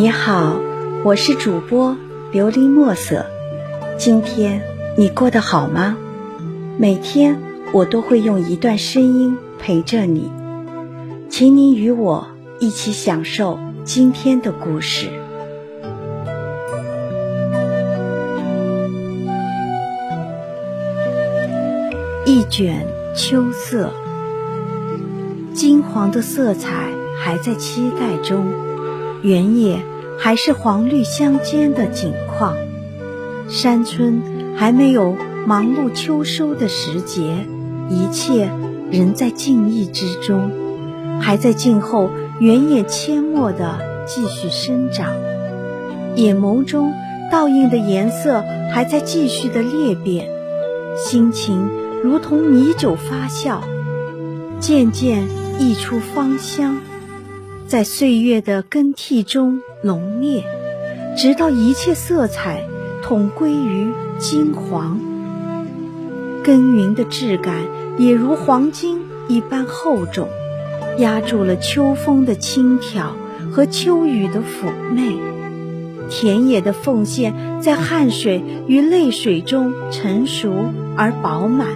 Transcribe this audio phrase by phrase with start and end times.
[0.00, 0.60] 你好，
[1.02, 1.96] 我是主播
[2.32, 3.26] 琉璃墨色。
[3.98, 4.62] 今天
[4.96, 5.96] 你过得好吗？
[6.78, 7.36] 每天
[7.72, 10.30] 我都会用一段声音陪着你，
[11.28, 12.28] 请你与我
[12.60, 15.08] 一起享受今天的故事。
[22.24, 22.86] 一卷
[23.16, 23.92] 秋色，
[25.52, 28.46] 金黄的色彩还在期待中。
[29.22, 29.82] 原野
[30.18, 32.56] 还是黄绿相间的景况，
[33.48, 34.22] 山村
[34.56, 37.46] 还没有忙碌秋收的时节，
[37.88, 38.50] 一切
[38.90, 40.50] 仍在静谧之中，
[41.20, 45.12] 还在静候原野阡陌的继续生长。
[46.14, 46.92] 眼眸中
[47.30, 50.28] 倒映的颜色还在继续的裂变，
[50.96, 51.68] 心情
[52.02, 53.60] 如同米酒发酵，
[54.60, 55.28] 渐渐
[55.58, 56.76] 溢出芳香。
[57.68, 60.42] 在岁月的更替中浓烈，
[61.18, 62.64] 直到一切色彩
[63.02, 64.98] 统归于金黄。
[66.42, 67.56] 耕耘的质感
[67.98, 70.28] 也如黄金一般厚重，
[70.96, 73.12] 压住了秋风的轻佻
[73.52, 75.18] 和秋雨的妩媚。
[76.08, 81.68] 田野的奉献在汗水与泪水中成熟而饱满，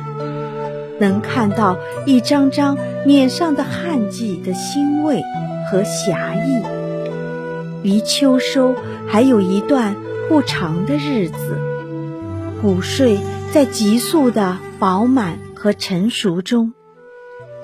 [0.99, 5.23] 能看到一张张脸上的汗迹的欣慰。
[5.73, 6.63] 和侠义，
[7.83, 8.75] 离秋收
[9.09, 9.97] 还有一段
[10.29, 11.59] 不长的日子，
[12.61, 13.19] 谷睡
[13.55, 16.75] 在急速的饱满和成熟中。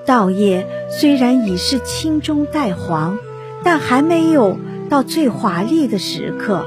[0.07, 3.19] 稻叶虽然已是青中带黄，
[3.63, 4.57] 但还没有
[4.89, 6.65] 到最华丽的时刻。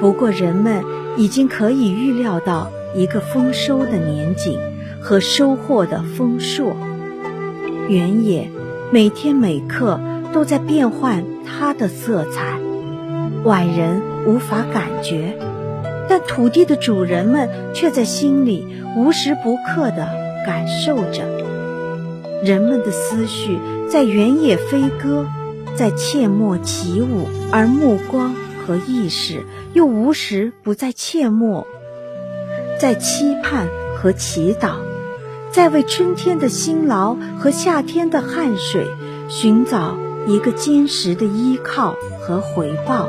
[0.00, 0.82] 不过，人们
[1.16, 4.58] 已经可以预料到一个丰收的年景
[5.00, 6.76] 和收获的丰硕。
[7.88, 8.50] 原野
[8.90, 10.00] 每天每刻。
[10.32, 12.58] 都在变换它的色彩，
[13.44, 15.38] 外人无法感觉，
[16.08, 20.08] 但土地的主人们却在心里无时不刻地
[20.46, 21.22] 感受着。
[22.42, 25.26] 人们的思绪在原野飞歌，
[25.74, 28.34] 在阡陌起舞，而目光
[28.66, 31.66] 和意识又无时不在阡陌，
[32.78, 34.74] 在期盼和祈祷，
[35.50, 38.86] 在为春天的辛劳和夏天的汗水
[39.28, 39.96] 寻找。
[40.28, 43.08] 一个坚实的依靠和回报。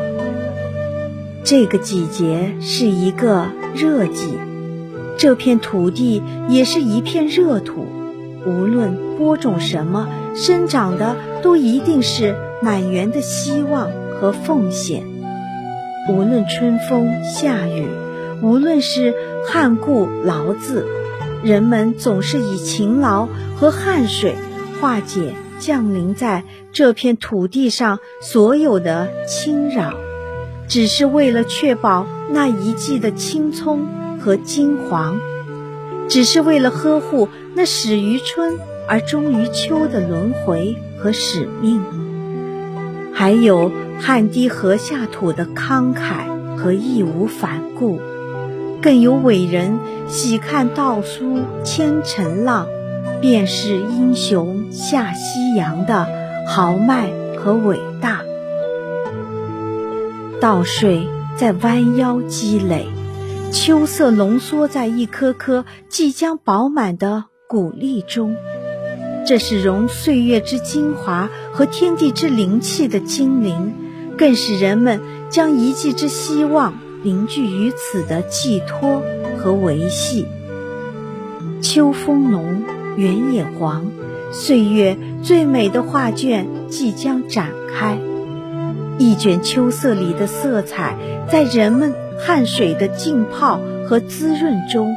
[1.43, 4.37] 这个季节是一个热季，
[5.17, 7.85] 这片土地也是一片热土。
[8.45, 13.89] 无论播种什么，生长的都一定是满园的希望
[14.21, 15.03] 和奉献。
[16.09, 17.85] 无论春风夏雨，
[18.41, 19.13] 无论是
[19.45, 20.87] 旱故劳字，
[21.43, 23.27] 人们总是以勤劳
[23.57, 24.35] 和汗水
[24.79, 25.33] 化解。
[25.59, 29.93] 降临在这片土地上所有的侵扰，
[30.67, 33.85] 只是为了确保那一季的青葱
[34.19, 35.19] 和金黄，
[36.07, 41.83] 只是为了呵护那始于春而终于秋的轮回和使命。
[43.13, 47.99] 还有汗滴禾下土的慷慨和义无反顾，
[48.81, 49.77] 更有伟人
[50.07, 52.65] 喜看稻苏千层浪。
[53.21, 56.07] 便是英雄下西洋的
[56.47, 58.21] 豪迈和伟大。
[60.39, 62.87] 稻穗在弯腰积累，
[63.51, 68.35] 秋色浓缩在一颗颗即将饱满的谷粒中。
[69.27, 73.73] 这是融岁月之精华和天地之灵气的精灵，
[74.17, 79.03] 更是人们将一季之希望凝聚于此的寄托
[79.37, 80.25] 和维系。
[81.61, 82.63] 秋风浓。
[82.97, 83.85] 原野黄，
[84.31, 87.97] 岁月最美的画卷即将展开。
[88.97, 90.97] 一卷秋色里的色彩，
[91.31, 94.93] 在人们汗水的浸泡和滋润中，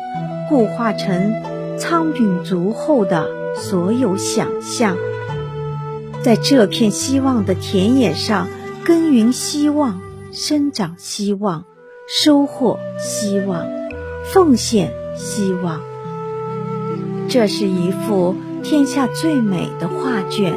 [0.49, 1.33] 固化成
[1.79, 4.97] 苍云足厚的所有想象。
[6.23, 8.49] 在这片希望的田野上，
[8.85, 10.01] 耕耘希望，
[10.33, 11.65] 生长希望，
[12.09, 13.67] 收获希望，
[14.33, 15.81] 奉献希望。
[17.33, 20.53] 这是一幅天下最美的画卷，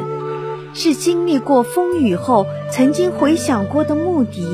[0.74, 4.46] 是经历过风雨后曾经回想过的牧笛，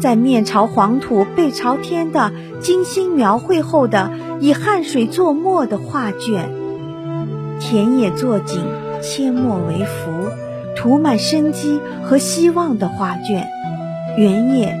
[0.00, 6.54] 在面朝黄土背朝天的精心描绘后的以汗水作墨的画卷。
[7.58, 8.62] 田野作景，
[9.02, 10.28] 阡陌为幅，
[10.76, 13.48] 涂满生机和希望的画卷。
[14.16, 14.72] 原野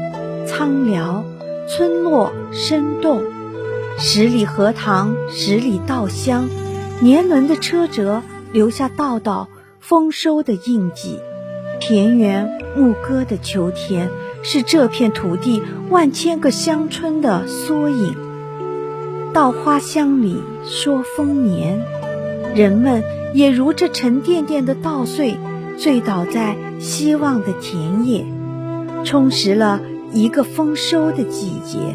[0.46, 1.24] 苍辽，
[1.66, 3.33] 村落生动。
[3.96, 6.48] 十里荷塘，十里稻香，
[7.00, 9.48] 年轮的车辙留下道道
[9.80, 11.20] 丰收的印记。
[11.80, 14.10] 田园牧歌的秋天，
[14.42, 18.16] 是这片土地万千个乡村的缩影。
[19.32, 21.80] 稻花香里说丰年，
[22.54, 23.02] 人们
[23.32, 25.38] 也如这沉甸甸的稻穗，
[25.76, 28.24] 醉倒在希望的田野，
[29.04, 29.80] 充实了
[30.12, 31.94] 一个丰收的季节。